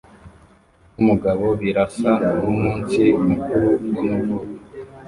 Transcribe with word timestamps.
numugabo 0.93 1.45
Birasa 1.61 2.11
nkumunsi 2.39 3.01
mukuru 3.27 3.67
wamavuko 3.95 4.47